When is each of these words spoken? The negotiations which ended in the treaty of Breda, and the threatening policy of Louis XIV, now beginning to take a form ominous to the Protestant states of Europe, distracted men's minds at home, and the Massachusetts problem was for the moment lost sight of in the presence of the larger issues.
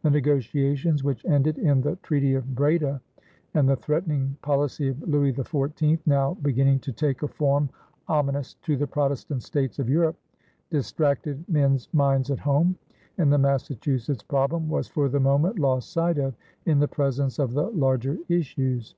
The 0.00 0.08
negotiations 0.10 1.04
which 1.04 1.26
ended 1.26 1.58
in 1.58 1.82
the 1.82 1.96
treaty 1.96 2.32
of 2.32 2.54
Breda, 2.54 2.98
and 3.52 3.68
the 3.68 3.76
threatening 3.76 4.38
policy 4.40 4.88
of 4.88 5.06
Louis 5.06 5.34
XIV, 5.34 5.98
now 6.06 6.32
beginning 6.40 6.78
to 6.78 6.92
take 6.92 7.22
a 7.22 7.28
form 7.28 7.68
ominous 8.08 8.54
to 8.62 8.78
the 8.78 8.86
Protestant 8.86 9.42
states 9.42 9.78
of 9.78 9.90
Europe, 9.90 10.16
distracted 10.70 11.46
men's 11.46 11.92
minds 11.92 12.30
at 12.30 12.38
home, 12.38 12.78
and 13.18 13.30
the 13.30 13.36
Massachusetts 13.36 14.22
problem 14.22 14.66
was 14.70 14.88
for 14.88 15.10
the 15.10 15.20
moment 15.20 15.58
lost 15.58 15.92
sight 15.92 16.16
of 16.16 16.32
in 16.64 16.78
the 16.78 16.88
presence 16.88 17.38
of 17.38 17.52
the 17.52 17.68
larger 17.70 18.16
issues. 18.30 18.94